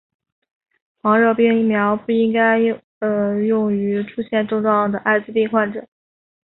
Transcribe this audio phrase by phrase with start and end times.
[0.99, 5.85] 黄热病疫苗不应该用于出现症状的爱滋病患者。